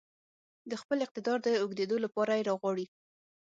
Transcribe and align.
د 0.69 0.71
خپل 0.81 0.97
اقتدار 1.05 1.37
د 1.43 1.47
اوږدېدو 1.61 1.97
لپاره 2.05 2.31
يې 2.37 2.45
راغواړي. 2.49 2.85